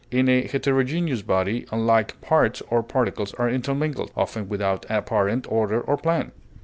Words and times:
In 0.09 0.27
a 0.27 0.47
heterogeneous 0.47 1.21
body 1.21 1.67
unlike 1.71 2.19
parts 2.21 2.63
or 2.71 2.81
particles 2.81 3.35
are 3.35 3.47
intermingled, 3.47 4.09
often 4.17 4.49
without 4.49 4.83
apparent 4.89 5.45
order 5.47 5.79
or 5.79 5.95
plan. 5.95 6.31